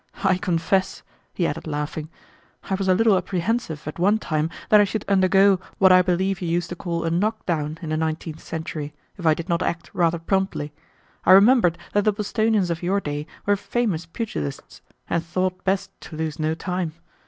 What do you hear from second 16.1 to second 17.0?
lose no time.